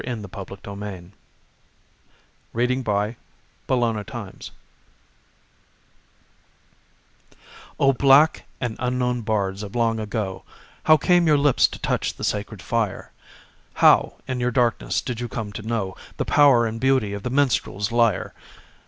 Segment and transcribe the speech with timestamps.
[0.03, 1.13] James Weldon Johnson
[2.57, 3.17] O BLACK
[3.69, 4.51] AND UNKNOWN BARDS
[7.79, 10.43] O black and unknown bards of long ago,
[10.85, 13.11] How came your lips to touch the sacred fire?
[13.75, 17.29] How, in your darkness, did you come to know The power and beauty of the
[17.29, 18.33] minstrel's lyre?